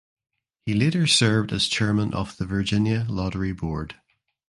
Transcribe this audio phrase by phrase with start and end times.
[0.65, 3.97] He later served as chairman of the Virginia Lottery board.